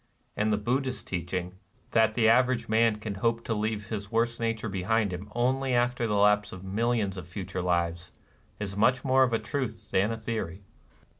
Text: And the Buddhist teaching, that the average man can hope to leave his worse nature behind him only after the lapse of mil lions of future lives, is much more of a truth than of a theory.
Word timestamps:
And 0.35 0.51
the 0.51 0.57
Buddhist 0.57 1.05
teaching, 1.05 1.53
that 1.91 2.15
the 2.15 2.27
average 2.27 2.67
man 2.67 2.95
can 2.95 3.13
hope 3.13 3.43
to 3.43 3.53
leave 3.53 3.89
his 3.89 4.11
worse 4.11 4.39
nature 4.39 4.67
behind 4.67 5.13
him 5.13 5.31
only 5.35 5.75
after 5.75 6.07
the 6.07 6.15
lapse 6.15 6.51
of 6.51 6.63
mil 6.63 6.87
lions 6.89 7.17
of 7.17 7.27
future 7.27 7.61
lives, 7.61 8.11
is 8.59 8.75
much 8.75 9.05
more 9.05 9.21
of 9.21 9.31
a 9.31 9.37
truth 9.37 9.91
than 9.91 10.11
of 10.11 10.13
a 10.13 10.17
theory. 10.19 10.63